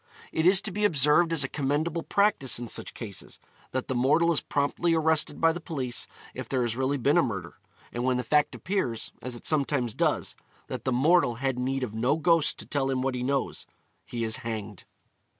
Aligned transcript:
It 0.31 0.47
is 0.47 0.63
to 0.63 0.71
be 0.71 0.83
observed 0.83 1.31
as 1.31 1.43
a 1.43 1.47
commendable 1.47 2.01
practice 2.01 2.57
in 2.57 2.67
such 2.67 2.95
cases, 2.95 3.39
that 3.69 3.87
the 3.87 3.93
mortal 3.93 4.31
is 4.31 4.41
promptly 4.41 4.95
arrested 4.95 5.39
by 5.39 5.51
the 5.51 5.61
police 5.61 6.07
if 6.33 6.49
there 6.49 6.63
has 6.63 6.75
really 6.75 6.97
been 6.97 7.19
a 7.19 7.21
murder; 7.21 7.59
and 7.93 8.03
when 8.03 8.17
the 8.17 8.23
fact 8.23 8.55
appears, 8.55 9.11
as 9.21 9.35
it 9.35 9.45
sometimes 9.45 9.93
does, 9.93 10.35
that 10.65 10.85
the 10.85 10.91
mortal 10.91 11.35
had 11.35 11.59
need 11.59 11.83
of 11.83 11.93
no 11.93 12.17
ghost 12.17 12.57
to 12.57 12.65
tell 12.65 12.89
him 12.89 13.03
what 13.03 13.13
he 13.13 13.21
knows, 13.21 13.67
he 14.03 14.23
is 14.23 14.37
hanged. 14.37 14.85